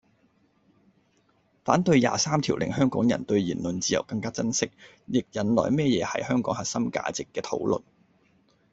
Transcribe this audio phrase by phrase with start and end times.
[1.63, 4.71] 反對廿三條令香港人對言論自由更加珍惜，
[5.05, 7.83] 亦引來乜嘢係香港核心價值嘅討論